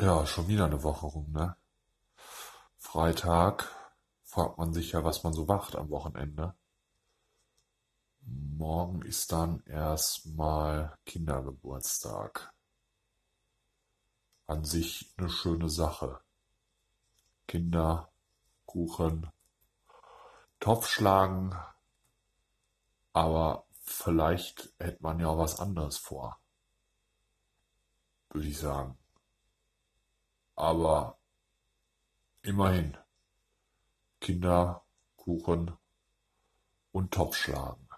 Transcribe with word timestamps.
Ja, 0.00 0.26
schon 0.26 0.46
wieder 0.46 0.66
eine 0.66 0.82
Woche 0.84 1.06
rum, 1.06 1.32
ne? 1.32 1.56
Freitag 2.76 3.68
fragt 4.22 4.56
man 4.58 4.72
sich 4.72 4.92
ja, 4.92 5.02
was 5.04 5.24
man 5.24 5.32
so 5.32 5.44
macht 5.44 5.74
am 5.74 5.90
Wochenende. 5.90 6.54
Morgen 8.20 9.02
ist 9.02 9.32
dann 9.32 9.64
erstmal 9.64 10.96
Kindergeburtstag. 11.04 12.52
An 14.46 14.64
sich 14.64 15.14
eine 15.16 15.30
schöne 15.30 15.68
Sache. 15.68 16.20
Kinder, 17.48 18.12
Kuchen, 18.66 19.30
Topf 20.60 20.88
schlagen, 20.88 21.56
aber 23.12 23.66
vielleicht 23.82 24.72
hätte 24.78 25.02
man 25.02 25.18
ja 25.18 25.28
auch 25.28 25.38
was 25.38 25.60
anderes 25.60 25.98
vor. 25.98 26.38
Würde 28.30 28.48
ich 28.48 28.58
sagen. 28.58 28.97
Aber 30.58 31.16
immerhin. 32.42 32.96
Kinder, 34.20 34.82
Kuchen 35.16 35.70
und 36.90 37.14
Topf 37.14 37.36
schlagen. 37.36 37.88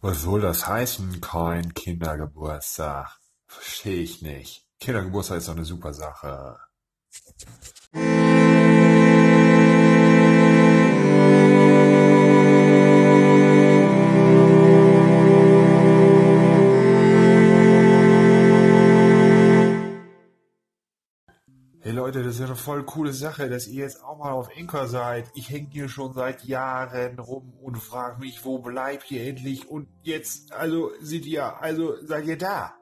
Was 0.00 0.22
soll 0.22 0.40
das 0.40 0.66
heißen, 0.66 1.20
kein 1.20 1.72
Kindergeburtstag? 1.72 3.20
Verstehe 3.46 4.02
ich 4.02 4.22
nicht. 4.22 4.66
Kindergeburtstag 4.80 5.38
ist 5.38 5.46
doch 5.46 5.54
eine 5.54 5.64
super 5.64 5.94
Sache. 5.94 6.67
Hey 21.88 21.94
Leute, 21.94 22.22
das 22.22 22.34
ist 22.34 22.42
eine 22.42 22.56
voll 22.56 22.84
coole 22.84 23.14
Sache, 23.14 23.48
dass 23.48 23.66
ihr 23.66 23.84
jetzt 23.84 24.04
auch 24.04 24.18
mal 24.18 24.32
auf 24.32 24.50
Anchor 24.54 24.86
seid. 24.88 25.30
Ich 25.34 25.48
hänge 25.48 25.68
hier 25.70 25.88
schon 25.88 26.12
seit 26.12 26.44
Jahren 26.44 27.18
rum 27.18 27.54
und 27.62 27.76
frage 27.76 28.20
mich, 28.20 28.44
wo 28.44 28.58
bleibt 28.58 29.10
ihr 29.10 29.26
endlich? 29.26 29.70
Und 29.70 29.88
jetzt, 30.02 30.52
also, 30.52 30.90
seid 31.00 31.24
ihr, 31.24 31.62
also, 31.62 31.94
seid 32.04 32.26
ihr 32.26 32.36
da? 32.36 32.77